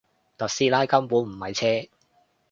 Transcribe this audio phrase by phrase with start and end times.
[0.35, 1.53] 特斯拉根本唔係
[1.83, 1.89] 車